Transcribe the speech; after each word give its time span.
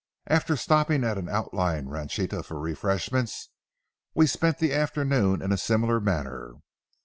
After 0.25 0.55
stopping 0.55 1.03
at 1.03 1.19
an 1.19 1.29
outlying 1.29 1.85
ranchita 1.87 2.41
for 2.41 2.59
refreshment, 2.59 3.31
we 4.15 4.25
spent 4.25 4.57
the 4.57 4.73
afternoon 4.73 5.43
in 5.43 5.51
a 5.51 5.59
similar 5.59 5.99
manner. 5.99 6.55